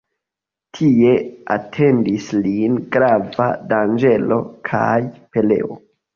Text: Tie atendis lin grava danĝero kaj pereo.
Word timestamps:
Tie 0.77 1.11
atendis 1.55 2.31
lin 2.47 2.81
grava 2.97 3.51
danĝero 3.75 4.41
kaj 4.73 4.91
pereo. 5.37 5.81